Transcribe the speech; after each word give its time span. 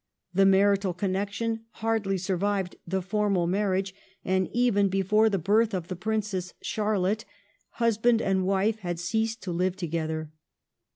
The 0.33 0.47
marital 0.47 0.95
connection 0.95 1.65
hardly 1.73 2.17
survived 2.17 2.75
the 2.87 3.03
formal 3.03 3.45
marriage, 3.45 3.93
and 4.25 4.49
even 4.51 4.89
before 4.89 5.29
the 5.29 5.37
birth 5.37 5.75
of 5.75 5.89
the 5.89 5.95
Princess 5.95 6.55
Charlotte 6.59 7.23
husband 7.73 8.19
and 8.19 8.47
wife 8.47 8.79
had 8.79 8.99
ceased 8.99 9.43
to 9.43 9.51
live 9.51 9.75
together. 9.75 10.31